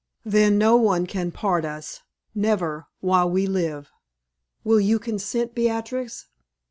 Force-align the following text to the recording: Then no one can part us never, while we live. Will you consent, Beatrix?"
Then 0.25 0.57
no 0.57 0.77
one 0.77 1.05
can 1.05 1.29
part 1.31 1.63
us 1.63 2.01
never, 2.33 2.87
while 3.01 3.29
we 3.29 3.45
live. 3.45 3.91
Will 4.63 4.79
you 4.79 4.97
consent, 4.97 5.53
Beatrix?" 5.53 6.25